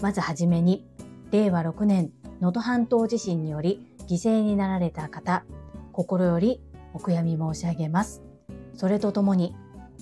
[0.00, 0.84] まずはじめに、
[1.30, 2.10] 令和6年
[2.40, 5.44] 能登半島地震により犠牲になられた方、
[5.92, 6.60] 心より
[6.94, 8.22] お悔やみ申し上げます。
[8.74, 9.54] それとともに、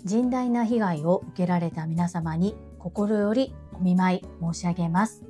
[0.07, 5.25] 甚大な被害を受けられた皆様に心よりお見舞い申し上げます。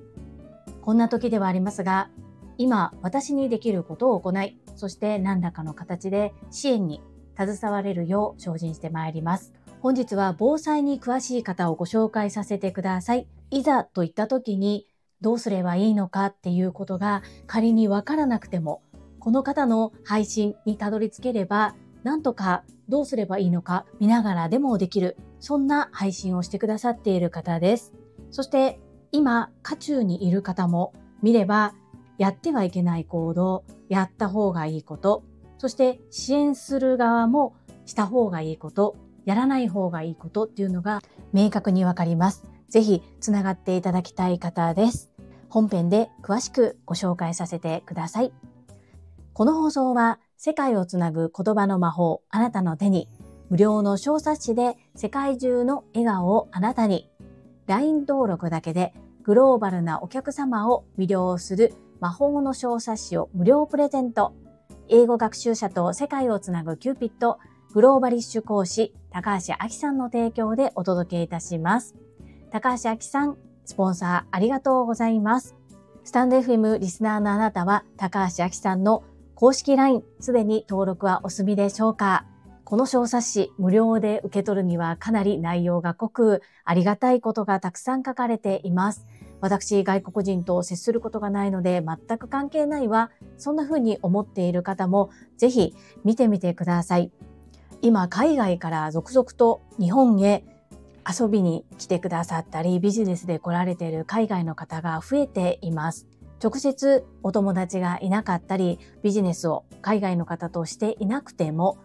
[0.83, 2.11] こんな時ではありますが、
[2.59, 7.01] 今私にできることを行い、そして何らかの形で支援に
[7.37, 9.58] 携われるよう精進してまいります。
[9.81, 13.29] 本日は防災に詳しい方をご紹介させてください。
[13.51, 14.89] いざといった時に
[15.21, 18.83] どうすればいいのかっていうことが仮にわからなくても、
[19.21, 27.93] この方の配信にたどり着ければ、なんとかどうすればいいのか見ながらでもできる、そんな配信をしてくださっている方です。
[28.33, 28.81] そして
[29.13, 31.75] 今、渦中にいる方も見れば、
[32.19, 35.23] やってはいけない行動、やった方がいいこと、
[35.57, 37.55] そして支援する側も
[37.87, 38.97] した方がいいこと、
[39.29, 41.03] やらない方がいいことっていうのが
[41.35, 42.47] 明確にわかります。
[42.71, 45.11] ぜひつながっていただきたい方です。
[45.51, 48.33] 本編で詳しくご紹介させてください。
[49.35, 53.07] この放送は世界をつなぐ言葉の魔法あなたの手に
[53.51, 57.11] 無料の小冊子で世界中の笑顔をあなたに
[57.67, 64.33] LINE 登録だけでグローバルなお客様を魅了する魔法の小冊子を無料プレゼント。
[64.89, 67.39] 英語学習者と世界をつなぐキューピット
[67.75, 71.95] グローバリッシュ講師高橋明さんの提供でお届けいたします。
[72.51, 75.55] 高橋明さん、スポンサーありがとうございます。
[76.03, 82.25] スタンド FM リスナーのあなたは高橋明さんの公式 LINE すでに登録はお済みでしょうか？
[82.65, 89.07] この小冊子無料で受け取るにはかなり内容が濃くありがたいことがたくさん書かれています。
[89.41, 93.11] 私、外国人と接することがないので全く関係ないわ。
[93.37, 97.13] そんな風に思っている方もぜひ見てみてください。
[97.81, 100.45] 今、海外から続々と日本へ
[101.09, 106.07] 遊びに来てくださったり、ビジネスで来られている海外の方が増えています。
[106.43, 111.79] 直接お友達がいなかったり、ビジネスを海外の方としていなくても、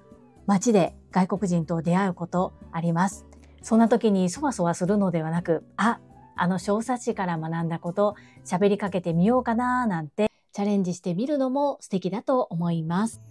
[0.46, 3.26] 街で外国人と出会うことあります。
[3.62, 6.00] そんな時にそわそわするのではなく、あ、
[6.36, 8.16] あの小冊子から学んだこと
[8.46, 13.22] 喋りかけてみようかななんてチャレンジしてみるのも素敵だと思います。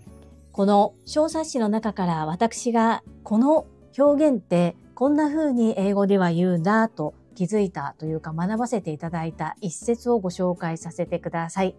[0.52, 3.66] この小冊子の中から私がこの
[3.98, 11.74] 表現ってこんな風に英語では言うんだと気づいたというか学ばせていただいた一節をご紹介させてください。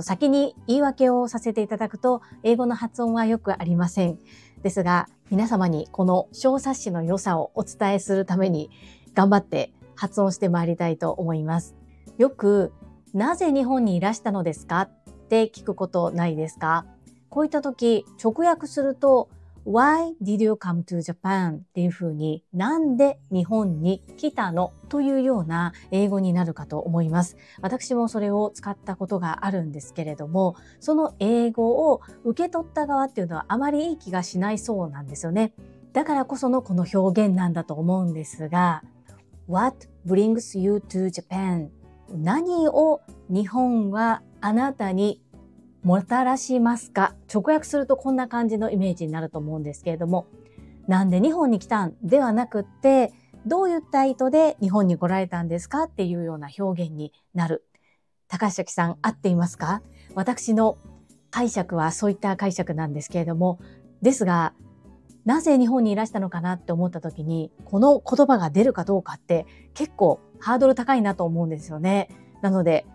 [0.00, 4.18] 先に言い訳をさせていただくと英語の発音はよくありません。
[4.62, 8.70] ですが皆様にこの小冊子の良さをお伝えするために
[9.14, 11.76] 頑張って発音してまいりたいと思います。
[12.18, 12.72] よく
[13.14, 14.80] なぜ日本にいらしたのですか？
[14.82, 14.90] っ
[15.28, 16.84] て聞くことないですか？
[17.32, 19.30] こういった時直訳すると
[19.64, 21.58] Why did you come to Japan?
[21.58, 27.36] っていうふうに、なんで日本に来たのというような英語になるかと思います。
[27.62, 35.54] 私もそれを使ったことがあるんですけれども、その英語を受け取った側っていうのはあまりいい気がしないそうなんですよね。
[35.92, 38.82] だからこそのこの表現なんだと思うんですが、
[39.48, 41.68] What brings you to Japan?
[42.10, 43.00] 何を
[43.30, 45.21] 日本はあなたに
[45.82, 47.14] もたらしますか？
[47.32, 50.26] 直訳するとこんな感じのイメージになると思うんですけれども、
[50.86, 53.12] なんで日本に来たんではなくって、
[53.46, 57.66] どういった意図で日本に来られたんですかっていうような表現になる。
[58.28, 59.82] 高崎さん、合っていますか？
[60.14, 60.78] 私の
[61.30, 63.58] 解釈はそういった解釈なんですけれども、
[64.02, 64.54] ですが、
[65.24, 72.08] なぜ日本にいらしたのかなって思った時に、この言葉が出るかどうかって結構ハードル高いなと思うんですよね。
[72.42, 72.86] なので、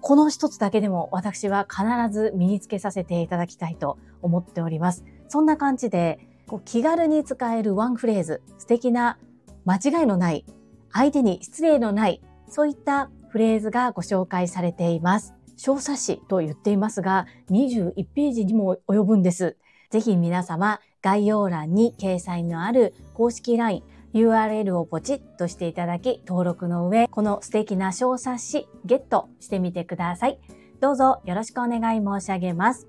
[0.00, 5.04] この一つだけでも私は必ず身につけさせていただきたいと思っております。
[5.28, 9.18] そんな感じで、こう気軽に使えるワンフレーズ、素敵な
[9.64, 10.44] 間違いのない、
[10.92, 15.34] 相手に失礼のない、そういったフレーズがご紹介されています。
[15.56, 19.56] 小冊子と言っていますが、21ページにも及ぶんです。
[19.90, 30.40] ぜひ皆様、概要欄に掲載のある公式 LINE、URL をポチッとしていただき、登録の上、この素敵な小冊子ゲットしてみてください。
[30.80, 32.88] どうぞよろしくお願い申し上げます。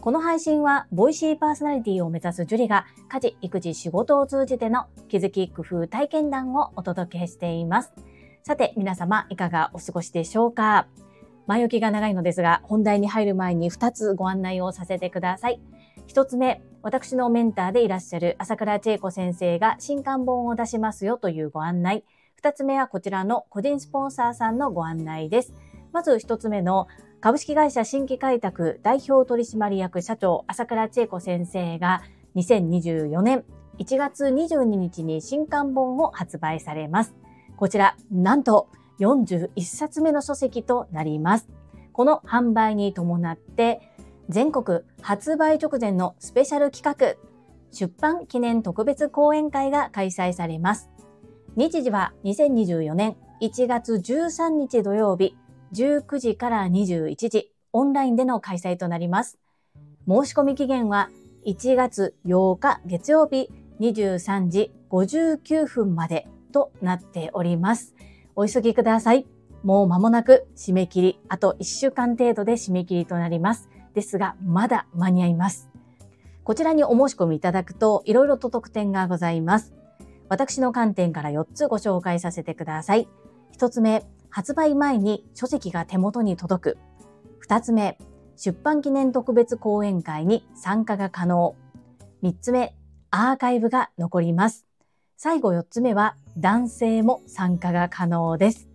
[0.00, 7.92] この配信は、ボイシーパーソナリティを目指すジュリが、家事、育児、仕事を通じての気づき、工夫、体験談をお届けしています。
[8.42, 10.86] さて、皆様、いかがお過ごしでしょうか？
[11.46, 15.60] 前置きが長いのですが、本題に入る前に2つご案内をさせてください。
[16.08, 22.04] 1つ目、私のメンターでいらっしゃる朝倉千恵子先生が新刊本を出しますよというご案内。
[22.36, 25.54] 二つ目はこちらの個人スポンサーさんのご案内です。
[25.92, 26.86] まず一つ目の
[27.20, 32.02] 株式会社新規開拓代表取締役社長朝倉千恵子先生が
[32.36, 33.44] 2024年
[33.78, 37.14] 1月22日に新刊本を発売されます。
[37.56, 38.68] こちら、なんと
[39.00, 41.48] 41冊目の書籍となります。
[41.92, 43.80] この販売に伴って、
[44.28, 47.16] 全国発売直前のスペシャル企画、
[47.70, 50.90] 出版記念特別講演会が開催されます。
[51.56, 55.34] 日時は2024年1月13日土曜日
[55.72, 59.38] 19時から21時、オンラインでの開催となります。
[60.06, 61.08] 申し込み期限は
[61.46, 67.94] 1月8日月曜日23時59分までとなっております。
[68.36, 69.26] お急ぎください。
[69.62, 73.68] もう間もなく締め切り、あと1週間程度で締め切りとなります。
[73.98, 75.68] ですが、まだ間に合います。
[76.44, 79.74] こちらにお申し込みいただくと、いろいろと特典がございます。
[80.28, 83.08] 私の観点から4つご紹介させてください。
[83.58, 86.78] 1つ目、発売前に書籍が手元に届く。
[87.48, 87.98] 2つ目、
[88.36, 91.56] 出版記念特別講演会に参加が可能。
[92.22, 92.76] 3つ目、
[93.10, 94.64] アーカイブが残ります。
[95.16, 98.68] 最後4つ目は男性も参加が可能です。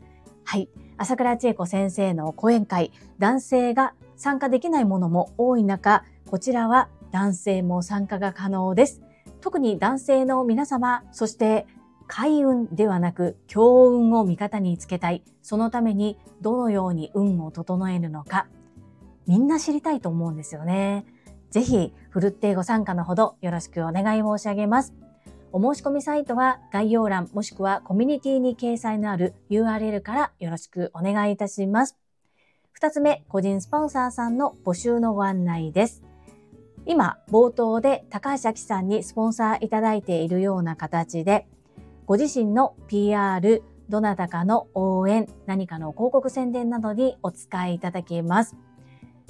[0.44, 0.68] はい。
[0.98, 9.02] 朝倉千恵子先生の講演会、男性が参加できないものも多い中、こちらは男性も参加が可能です。
[9.42, 11.68] 特に男性の皆様、そして
[12.08, 15.24] 開運ではなく強運を味方につけたい。
[15.42, 18.48] そのためにどのように運を整えるのか、
[19.28, 21.06] みんな知りたいと思うんですよね。
[21.50, 24.94] ぜひ、ふるってご参加のほどよろしくお願い申し上げます。
[25.52, 32.03] お申し込みサイトは概要欄もしくはコミュニティに掲載のある URL からよろしくお願いいたします。
[32.84, 36.04] 二つ目、個人スポンサーさんの募集のご案内です。
[36.86, 41.48] 今、冒頭で高橋明さんにスポンサーいただいているような形で、
[42.06, 48.58] ご自身の PR、どなたかの応援、何かの広告宣伝などにお使いいただけます。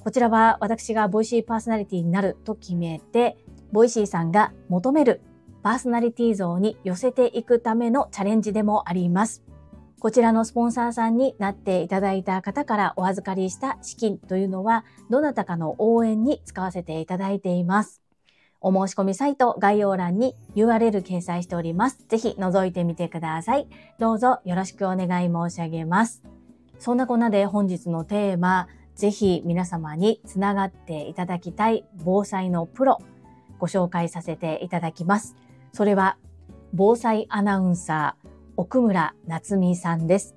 [0.03, 3.37] こちらは私が Voicy パーソナリティになると決めて、
[3.71, 5.21] Voicy さんが求める
[5.61, 9.43] パーソナリティ像に寄せていくためのチャレンジでもあります。
[10.03, 18.01] こちらのスポンサーさんになっていただいた方からお預かりした資金というのは、どなたかの応援に使わせていただいています。
[18.59, 22.05] お申し込みサイト概要欄に URL 掲載しております。
[22.09, 23.69] ぜひ覗いてみてください。
[23.97, 26.21] どうぞよろしくお願い申し上げます。
[26.79, 32.99] そんなこんなで本日のテーマ、ぜひ皆様につながっていただきたい防災のプロ、
[33.57, 35.37] ご紹介させていただきます。
[35.71, 36.17] それは、
[36.73, 38.22] 防災アナウンサー、
[38.55, 40.35] 奥村夏美さんです。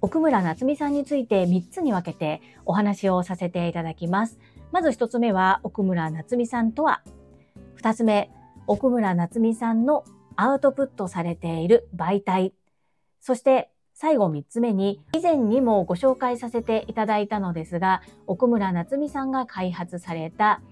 [0.00, 4.38] 奥村夏美さんについて3つに分けてお話をさせていただきます。
[4.72, 7.02] まず1つ目は、奥村夏美さんとは、
[7.82, 8.30] 2つ目、
[8.66, 10.04] 奥村夏美さんの
[10.36, 12.54] アウトプットされている媒体、
[13.20, 20.62] そして最後3つ目に、以前にもご紹介させていただいたのですが、奥村夏美さんが開発された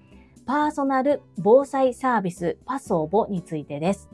[0.47, 4.09] パーソナル防災サービスパソーボについてです。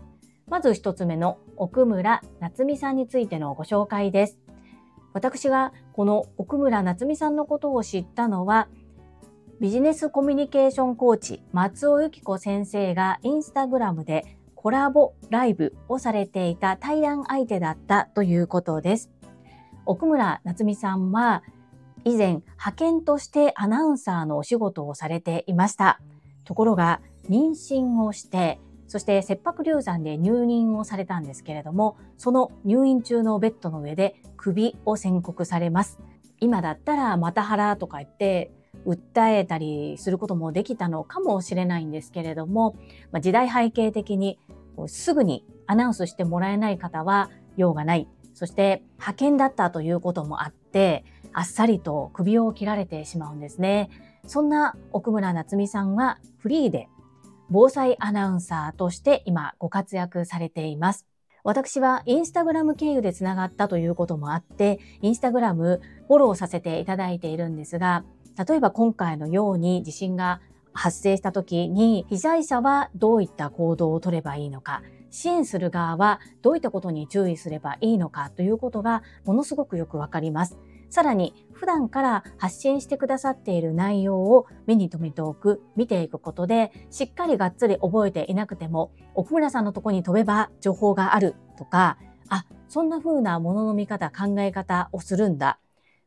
[0.48, 4.38] まず1つ目の奥村夏美さんについてのご紹介です。
[5.14, 8.68] 私がこの奥村夏美さんのことを知ったのは、
[9.62, 19.12] ビジネスコミュニケーションコーチ松尾由紀子先生がインスタグラムでコラボライブをされていた対談相手だったということです。
[19.86, 21.44] 奥村夏美さんは
[22.04, 26.02] 以前派遣としてアナウンサーのお仕事をされていました。
[26.44, 27.00] ところが
[27.30, 36.00] 妊娠をして、そして切迫流産で入院をされたんですけれども、その入院中のベッドの上で首を宣告されます。
[36.40, 38.52] 今だったらまた腹とか言って
[38.86, 42.76] 訴えたりすることもできたのかもしれないんですけれども、
[43.12, 44.38] まあ、時代背景的に
[44.88, 48.08] すぐにアナウンスしてもらえない方は用がない。
[48.34, 53.90] そして派遣だったということもあって、あっさりと首を切られてしまうんですね。
[54.28, 56.90] そんな奥村夏美さんはフリーで
[57.50, 61.06] 防災アナウンサーとして今ご活躍されています。
[61.44, 68.04] 私はインスタグラム経由でつながったということもあって、インスタグラムフォローさせていただいているんですが、
[68.48, 70.42] 例えば今回のように地震が
[70.74, 80.58] 発生した時に被災者はどういった行動をとればいいのか、支援する側はどういったことに注意すればいいのかということがものすごくよくわかります。
[80.96, 91.98] さらに普段から発信してくださっている内容を目に留めておく、見ていくことで、しっかりがっつり覚えていなくても、奥村さんのとこに飛べば情報があるとか、
[92.30, 95.60] あ、そんな風なものの見方、考え方をするんだ。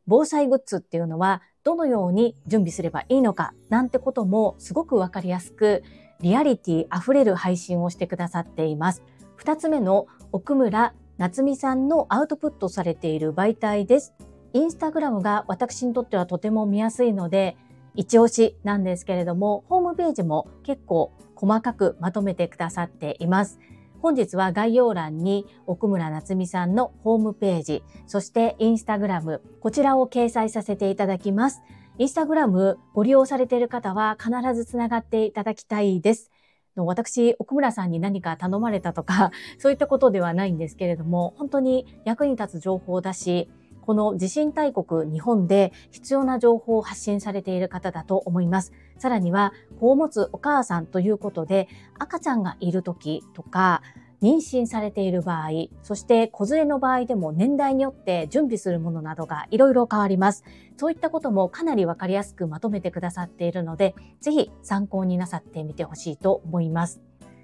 [0.06, 5.82] 防災グッズっていうのはどのように準備すればいいのかなんてこともすごくわかりやすく
[6.22, 9.02] リアリティ溢れる配信をしてくださっています。
[9.36, 14.14] 二つ目の奥村夏美さんのアウトプットされている媒体です。
[14.52, 17.56] インスタグラムが私にとってはとても見やすいので
[17.94, 23.58] 一押しなんですけれども、ホームページも結構細かくまとめてくださっています。
[24.00, 31.60] 本日は概要欄に奥村夏美さんのホームページ、そしてインスタグラム、こちらを掲載させていただきます。
[31.98, 36.30] インスタグラムご利用されている方は必ずつながっていただきたいです。
[36.76, 43.50] 私、奥村さんに何か頼まれたとか、そういったことではないんですけれども、本当に役に立つ情報だし、
[43.88, 48.74] この地震大国日本で必要な情報を発信されている方だと思います。
[48.98, 51.68] さらには、子を持つお母さんということで、
[51.98, 53.80] 赤ちゃんがいる時とか、
[54.20, 60.44] 妊娠されている場合、そして子連れの場合でも年代によって準備するものなどがいろいろ変わります。
[60.76, 67.00] そういったこともかなりわかりやすくまとめてくださっているので、ぜひ参考になさってみてほしいと思います。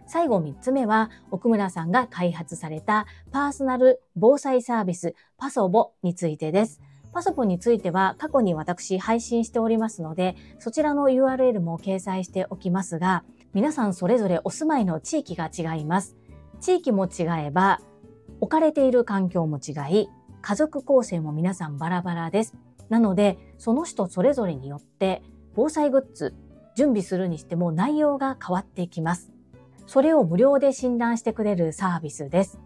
[0.06, 6.80] 最後3つ目は、奥村さんが開発されたパーソナル防災サービスパソボについてです。
[7.12, 16.16] パソボについては過去に私配信しておりますので、そちらの URL も掲載しておきますが、皆さんそれぞれお住まいの地域が違います。
[16.60, 17.80] 地域も違えば、
[18.40, 20.08] 置かれている環境も違い、
[20.42, 22.54] 家族構成も皆さんバラバラです。
[22.88, 25.22] なので、その人それぞれによって、
[25.54, 26.34] 防災グッズ、
[26.74, 29.33] 準備するにしても内容が変わってきます。
[29.86, 32.58] それを無料で診断してくれるサービスです。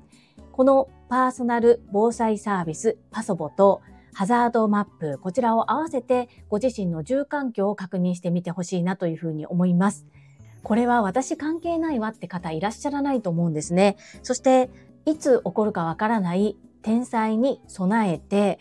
[0.52, 3.80] このパーソナル防災サービスパソボと
[4.12, 10.06] ハザードマップ、こちらを合わせてご自身の住環境を確認してみてほしいなというふうに思います。
[10.64, 13.96] これは私関係ないわって方いらっしゃらないと思うんですね。
[14.22, 14.70] そして、
[15.06, 18.58] いつ起こるかわからない天災に備えて、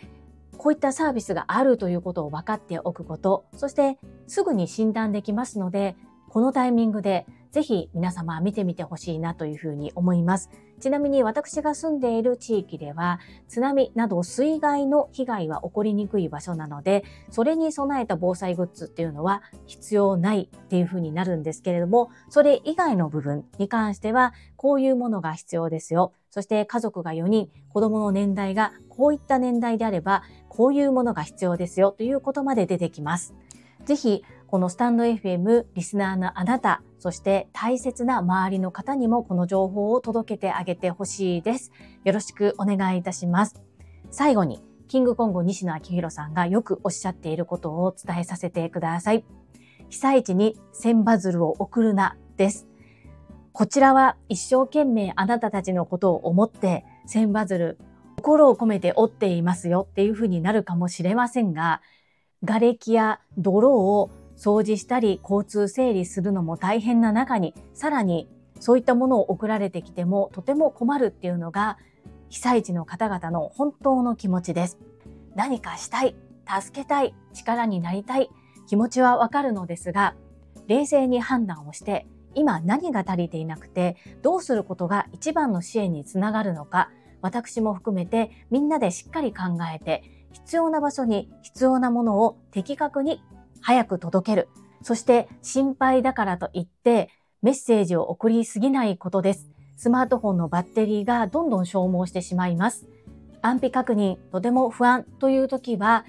[0.57, 3.97] こういったサービスがあるということを分かっておくこと、そして
[4.27, 5.95] すぐに診断できますので、
[6.29, 7.25] このタイミングで
[7.57, 10.51] ぜひ皆様見てみてほしいなというふうに思います。
[10.79, 26.13] ちなみに私が住んでいる地域では津波など水害の被害は起こりにくい場所なのでそれに備えた防災グッズっていうのは必要ないっていうふうになるんですけれどもそれ以外の部分に関してはこういうものが必要ですよ。
[26.29, 33.33] そして家族が4人、子供の年代がこういった年代であればこういうものが必要ですよということまで出てきます。
[33.83, 41.71] ぜひこのスタンド FM リスナーのあなた、そして大切な周りの方にもこの情報を届けてあげてほしいです。
[42.03, 43.61] よろしくお願いいたします。
[44.09, 49.25] 最後に、キングコング西野昭弘さんがよくおっしゃっていることを伝えさせてください。
[49.89, 52.67] 被災地に千バズルを送るな、です。
[53.51, 57.77] こちらは一生懸命あなたたちのことを思って千バズル、
[58.15, 61.81] 心を込めて折っていますよっていうふうになるかもしれませんが、
[62.45, 68.29] 瓦礫や泥を掃除したり交通整理するのも大変な中にさらに
[68.59, 71.77] そういったものを送られてきてもとても困るっていうのが
[72.29, 74.77] 被災地の方々の本当の気持ちです。
[75.35, 76.15] 何かしたい、
[76.61, 78.29] 助けたい、力になりたい
[78.67, 80.15] 気持ちはわかるのですが
[80.67, 86.91] 冷静に判断をして今何が足りていなくてどうすることが一番の支援につながるのか
[87.21, 90.03] 私も含めてみんなでしっかり考えて
[90.33, 93.23] 必要な場所に必要なものを的確に
[93.61, 94.49] 早く届ける。
[94.81, 97.09] そして心配だからといって
[97.41, 99.49] メッセージを送りすぎないことです。
[99.75, 102.87] スマートフォンのバッテリーがどんどん消耗してしまいます。
[103.41, 106.05] 安否確認、とても不安という時は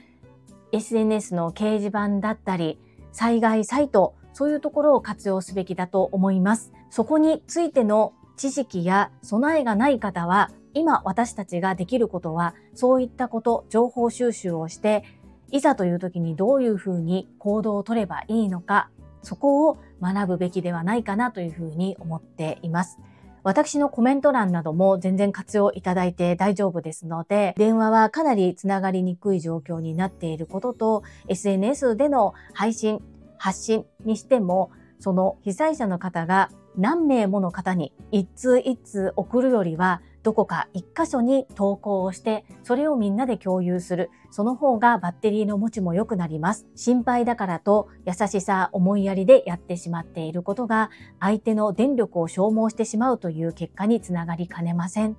[0.73, 2.79] SNS の掲示板だったり
[3.13, 6.73] 災害サイト、そういうところを活用すべきだと思います。
[6.91, 15.05] そこについての知識や備えがない方は今私たちができることはそういったこと、情報収集をして
[15.51, 18.91] いざという時にどういうふうに行動をとればいいのか、
[19.23, 22.99] そこを学ぶべきではないかなというふうに思っています。
[23.43, 33.01] 私のコメント欄なども全然活用いただいて大丈夫ですので、電話はかなりつながりにくい状況になっていることと、SNS での配信、
[33.39, 44.11] 発信にしても、その被災者の方が何名もの方に一通一通送るよりは、どこか一箇所に投稿をして、それをみんなで共有する。
[44.31, 46.67] その方がバッテリーの持ちも良くなります。
[46.75, 55.17] 心配だからと優しさ、思いやりでやってしまっていることが、相手の電力を消耗してしまうという結果につながりかねません。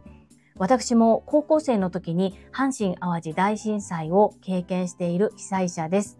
[0.58, 6.20] 私も高校生の時に阪神淡路大震災を経験している被災者です。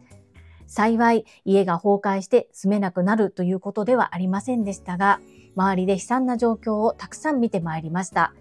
[0.66, 5.20] 幸い家が崩壊して住めなくなるということではありませんでしたが、
[5.56, 8.34] 周りで悲惨な状況をたくさん見てまいりました。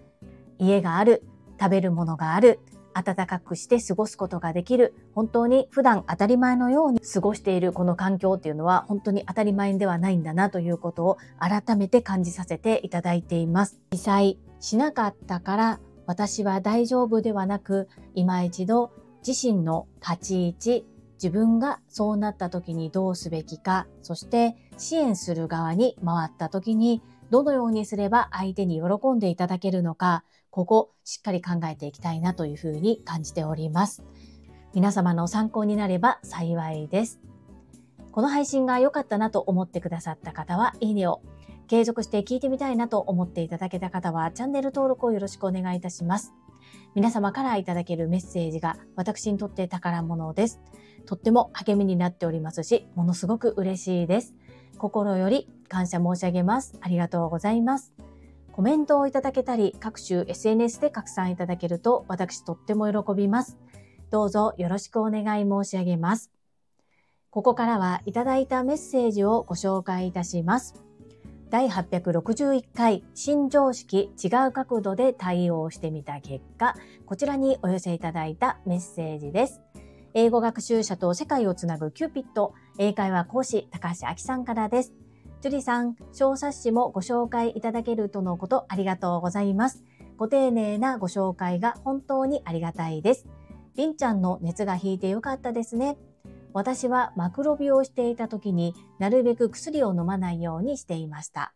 [0.59, 1.23] 家がある、
[1.59, 2.59] 食べるものがある、
[2.93, 13.79] 暖かくして過ごすことができる、本当に普段当たり前のように過ごしているこの環境っていうのは本当に当たり前ではないんだなということを改めて感じさせていただいています。
[13.91, 18.91] 被災しなかったから私は大丈夫ではなく、今一度
[19.25, 20.85] 自身の立ち位置、
[21.21, 34.03] 自分がそうなった時にどうすべきか、そして支援する側に回った時にどのようにすれば相手に喜んでいただけるのか、ここしっかり考えていきたいなというふうに感じております。
[34.73, 37.19] 皆様の参考になれば幸いです。
[38.11, 41.21] この配信が良かったなと思ってくださった方は、いいねを。
[41.67, 46.33] 継続して聞いてみたいなと思っていただけた方は、チャンネル登録をよろしくお願いいたします。
[46.95, 50.59] 皆様からいただけるメッセージが私にとって宝物です。
[51.05, 54.33] とっても励みになっておりますし、ものすごく嬉しいです。
[54.77, 56.77] 心より感謝申し上げます。
[56.81, 57.93] ありがとうございます。
[58.59, 63.57] コメントをいただけたり、各種 SNS で拡散いただけると私とっても喜びます。
[64.09, 66.29] どうぞよろしくお願い申し上げます。
[67.29, 70.75] ここからはいただいたメッセージをご紹介いたします。
[71.49, 76.75] 第861回新常識違う角度で対応してみた結果、
[77.05, 79.61] こちらにお寄せいただいたメッセージです。
[80.13, 84.93] 英語学習者と世界をつなぐキューピット、英会話講師、高橋明さんからです。
[85.41, 89.85] ジュリさん、小冊子もご紹介いただけるとのことありがとうございます。
[90.17, 93.25] ご丁寧なご紹介が本当にありがたいです。
[93.77, 95.97] りんちゃんの熱が引いてよかったですね。
[96.51, 101.53] 私はマクロビをしていた時になるべく薬を飲まないようにしていました。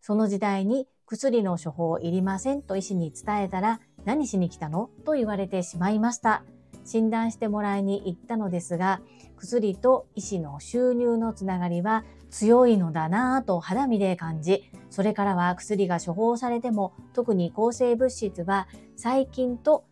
[0.00, 4.88] その時代に薬の処方いりませんと医師に伝えたら何しに来たの？
[5.04, 6.42] と言われてしまいました。
[6.86, 9.02] 診断してもらいに行ったのですが、
[9.36, 19.84] 薬と医師の収入のつながりは強いのだなぁと肌身で感じ、それからは薬が処方されても特に抗生物質は細菌と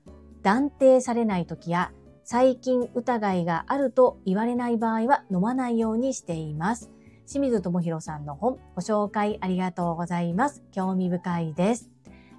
[0.42, 1.92] 断定されない時や
[2.24, 6.90] 細菌疑いがあると言われない場合は飲まないようにしています。
[7.26, 10.62] 清水智博さんの本ご紹介ありがとうございます。
[10.72, 11.90] 興味深いです。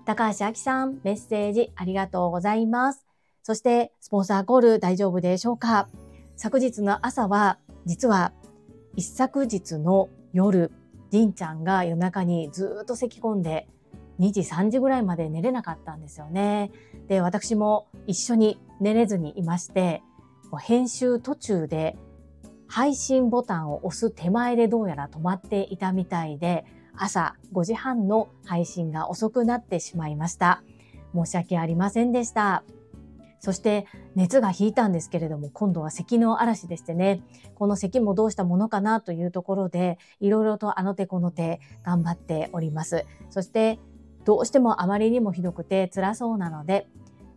[0.06, 3.06] 高橋明さん、メッセージありがとうございます。
[3.42, 5.88] そして、スポンサーコール大丈夫でしょうか？
[6.36, 8.34] 昨日の朝は、実は、
[8.96, 10.72] 一昨日の夜、
[11.12, 13.68] りんちゃんが夜中にずっと咳き込んで、
[14.20, 16.72] 2時、3時ぐらいまで寝れなかったんですよね。
[17.08, 20.04] で、私も一緒に寝れずにいまして、
[20.62, 21.98] 編集途中で
[22.68, 26.66] 配信ボタンを押す手前でどうやら止まっていたみたいで、
[26.98, 30.64] 朝5時半の配信が遅くなってしまいました。
[31.14, 32.64] 申し訳ありませんでした。
[33.46, 37.22] そして熱が引いたんですけれども、今度は咳の嵐でしてね、
[37.54, 43.06] この咳もどうしたものかなというところで、いろいろとあの手この手頑張っております。
[43.30, 43.78] そして、
[44.24, 46.88] どうしてもあまりにもひどくて辛そうなので、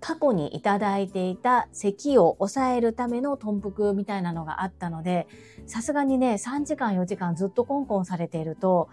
[0.01, 5.27] 過去にいただいていた咳を抑えるための豚腹みたいなのがあったので、
[5.67, 8.89] さすがにね、3時間4時間ずっとコンコンされていると、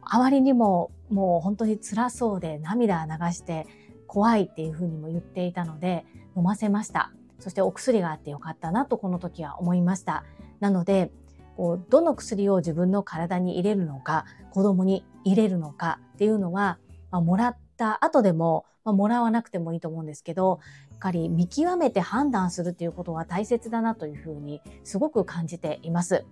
[0.00, 3.66] あまりにももう本当に辛そうで涙流して
[4.14, 7.10] 怖いっていうふうにも言っていたので、飲ませました。
[7.40, 10.24] そしてお薬があってよかったなとこの時は思いました。
[10.60, 11.10] なので、
[11.56, 16.78] こうどの薬を自分の体に入れるのか、子供に入れるのかっていうのは、
[17.10, 20.60] まあ、もらった後でも、まあ、もらわなくてもいいと思うんですけど、
[20.92, 26.24] やっぱり見極めて判断するっていうことは大切だなというふうにすごく感じています。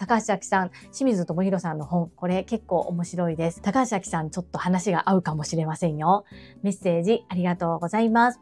[0.00, 3.60] 高橋明さん、清水智弘さんの本、これ結構面白いです。
[3.60, 6.24] 高橋明さん、ちょっと話が合うかもしれませんよ。
[6.62, 8.40] メッセージありがとうございます。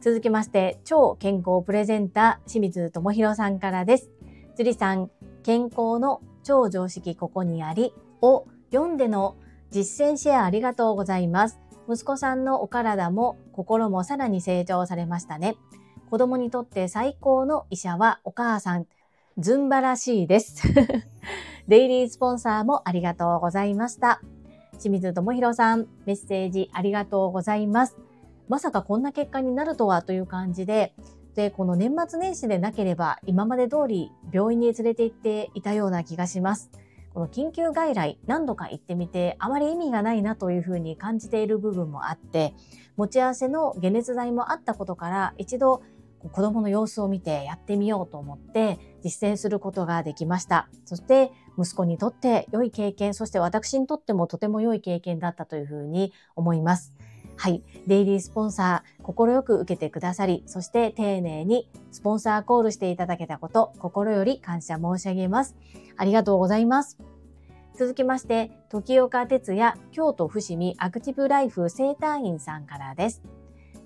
[0.00, 4.10] 続きまして、超健康プレゼンター、清水智弘さんからです。
[4.56, 5.12] 樹里さん、
[5.44, 9.36] 健康の超常識ここにありを読んでの
[9.70, 11.60] 実践シェアありがとうございます。
[11.88, 15.54] 息子さんのお体も心もさらに成長されましたね。
[16.10, 18.86] 子供にとって最高の医者はお母さん。
[19.38, 20.62] ズンバらしいです。
[21.68, 24.20] デイリースポンサーもありがとうございました。
[24.72, 27.96] 清水智弘さん、メッセージありがとうございます。
[28.48, 30.94] まさかこんな結果になるとはという感じで、
[31.36, 36.70] で、この年末年始でなければ今まで通り病院に連れて行っていたような気がします。
[37.14, 42.54] この緊急外来何度か行ってみてあまり意味がないなというふうに感じている部分もあって、
[42.96, 45.82] 持ち合わせの解熱剤もあったことから一度
[46.28, 50.68] 子供の様子を見てやってみようと思って実践することができました。
[50.84, 56.92] そして息子にとって良い経験、そして私にとってもとても良い経験だったというふうに思います。
[57.36, 57.62] はい。
[57.86, 65.56] デイリースポンサー、心く受けてくださり、そして丁寧にスポンサーコールしていただけたこと、心より感謝申し上げます。
[65.96, 66.98] ありがとうございます。
[67.74, 73.22] 続きまして、時岡哲也、京都伏見アクティブライフ生態院さんからです。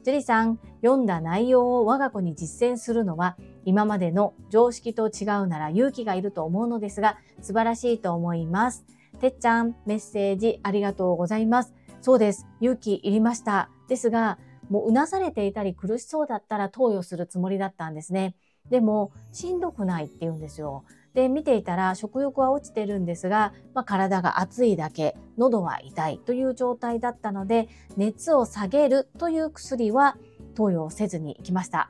[0.04, 8.84] 樹里さん、読んだ内容を我が子に実践するのは、今までの常識と違うなら勇気がいると思うのですが、素晴らしいと思います。
[9.18, 11.72] てっちゃん、メッセージありがとうございます。
[12.02, 12.46] そうです。
[12.60, 13.70] 勇気いりました。
[13.88, 14.38] ですが、
[14.68, 18.36] もううなされていたり苦しそうだったら投与するつもりだったんですね。
[18.68, 20.84] でも、しんどくないって言うんですよ。
[21.14, 30.16] で見ていたら食欲は落ちてるんですが、まあ、体が熱いだけ喉は痛いという状態だったので熱を下げるという薬は
[30.54, 31.88] 投与せずに行きました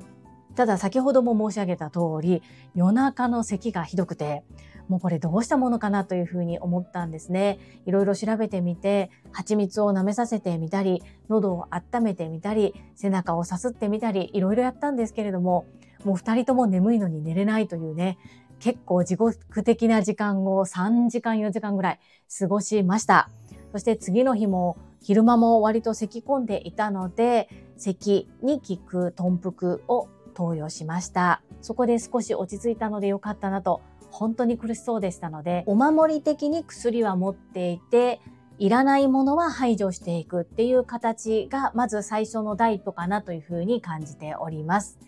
[0.54, 2.42] ただ先ほども申し上げた通り
[2.74, 4.44] 夜中の咳がひどくて
[4.88, 7.58] もうこれどうしたものかなというふうに思ったんですね。
[7.86, 15.66] いろいろ調べてみて、蜂蜜を舐めさせてみたり、喉を温めてみたり、背中をさすってみたり、いろいろやったんですけれども、
[16.04, 18.18] もう二人とも眠いのに寝れないというね、
[18.60, 22.00] 結構自己的な時間を3時間4時間ぐらい
[22.38, 23.28] 過ごしました。
[23.72, 31.42] そして次の日も昼間も割と咳き込んでいたので、咳に効く豚腹を投与しました。
[31.60, 38.20] そこで少し落ち着いたのでよかったなと、本当に苦しそうでしたので、お守り的に薬は持っていて、
[38.58, 44.98] いらないものは排除していくっていう形がまず最初の第一歩かなというふうに感じております。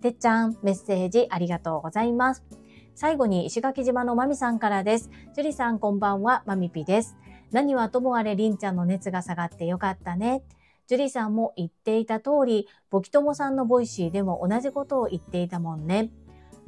[0.00, 2.42] てっちゃん、メッセージありがとうございます。
[2.94, 5.10] 最後に石垣島のまみさんからです。
[5.34, 7.16] 樹里さんこんばんは、まみぴです。
[7.50, 10.44] 何はともあれりんちゃんの熱が下がってよかったね。
[10.86, 16.10] 樹里さんも言っていた通り、ボキトモさんの Voicy でも同じことを言っていたもんね。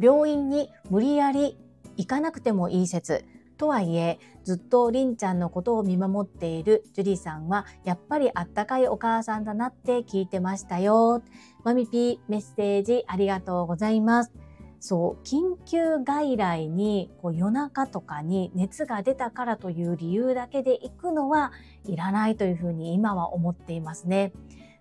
[0.01, 1.57] 病院に無理やり
[1.97, 3.25] 行かなくてもいい説。
[3.57, 11.23] とはいえ、ずっとりんちゃんのことを見守っている樹里さんは、やっぱりあったかいお母さんだなって聞いてましたよ。
[11.63, 14.33] まみぴメッセージありがとうございます。
[14.81, 21.53] そう緊急外来にこう夜中とかに熱が出たからという理由だけで行くのは
[21.85, 24.33] いらないというふうに今は思っていますね。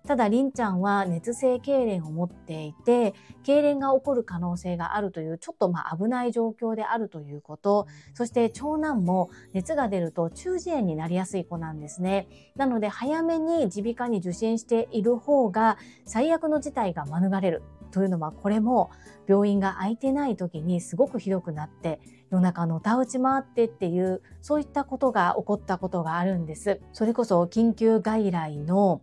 [0.06, 12.28] ただ、りんちゃんは熱性痙攣を持っていて、痙攣が起こる可能性があるという、ちょっとまあ危ない状況であるということ、そして長男も熱が出ると中耳炎になりやすい子なんですね。
[12.54, 18.90] なので、早めに耳鼻科に受診している方が、最悪の事態が免れるというのは、これも
[19.26, 26.80] 病院が空いてない時にすごくひどくなって、夜中のたうち回ってっていう、そういったことが起こったことがあるんです。
[26.92, 29.00] それこそ緊急外来の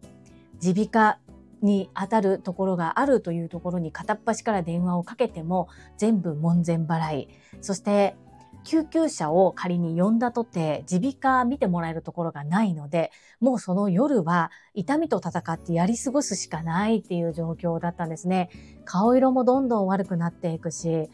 [0.62, 1.20] 耳鼻科
[1.62, 7.30] にあたるところがあるというところに片っ端から電話をかけても全部門前払い。
[7.62, 8.16] そして
[8.64, 18.50] 救急車を仮に呼んだとて耳鼻科見てもらえるところがないので、もうその夜は痛みと戦ってやり過ごすしかないっていう状況だったんですね。
[18.86, 21.10] 顔色もどんどん悪くなっていくし、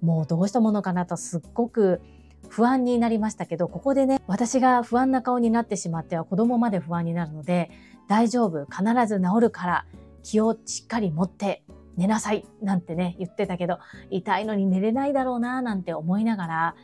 [0.00, 2.00] もうどうしたものかなとすっごく
[2.48, 7.70] 不安になりましたけど、ここでね、私が不安な顔になってしまっては子供まで不安になるので、
[8.08, 9.86] 大丈夫、必ず治るから
[10.22, 11.62] 気をしっかり持って
[11.96, 13.78] 寝なさいなんてね、言ってたけど、
[14.10, 16.74] 痛いのに寝れないだろうななんて思いながら、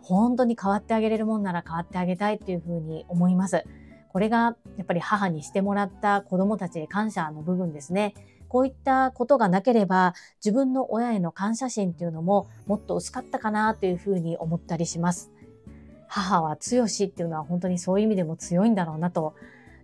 [0.00, 3.64] 本当に変わってあげれるもんなら変わってあげたいっていうふうに思います。
[4.08, 8.14] これがやっぱり母にしてもらった子供たちへ感謝の部分ですね。
[8.48, 15.32] こういったことがなければ自分の親への感謝心っていうのももっと薄かったかなというふうに思ったりします。
[16.06, 19.34] 母は強しっていうのは本当にそういう意味でも強いんだろうなと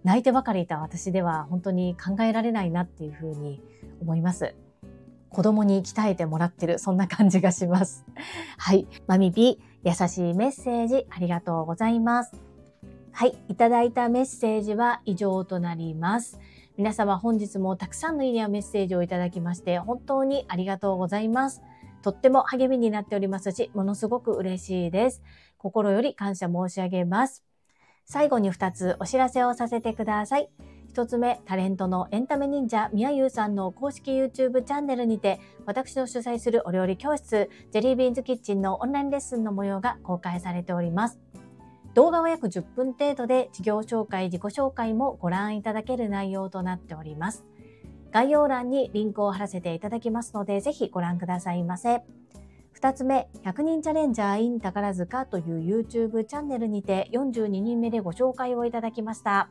[0.05, 3.61] 泣いてばかりいた私では本当に考えられないなっていうふうに
[4.01, 4.55] 思います。
[5.31, 8.05] 子供に鍛えてもらってる、そんな感じがします。
[8.59, 8.87] はい。
[9.07, 12.33] マミピ、優しいメッセージありがとうございます。
[13.13, 13.39] はい。
[13.49, 16.39] いただいたメッセージは以上となります。
[16.77, 21.63] 皆様本日もたくさんのいいねやメッセージをいただきまして本当にありがとうございます。
[22.03, 25.23] とっても励みになっておりますし、ものすごく嬉しいです。
[25.59, 27.45] 心より感謝申し上げます。
[28.07, 30.51] 最後に2つお知らせをさせてください。
[30.93, 41.21] 1つ目、タレントのエンタメ忍者みやゆうさんの公式 YouTube チャンネルにて、私の主催するお料理教室、ジェリービーンズキッチンのオンラインレッスンの模様が公開されております。
[41.95, 47.45] 動画は約10分程度で事業紹介、自己紹介もご覧いただける内容となっております。
[48.11, 52.03] 概要欄にリンクを貼らせていただきますので、ぜひご覧くださいませ。
[52.81, 59.51] 2つ目、100人チャレンジャー in 宝塚という YouTube チャンネルにて42人目でご紹介をいただきました。